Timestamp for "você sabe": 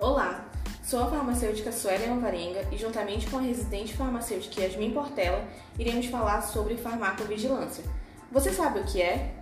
8.30-8.78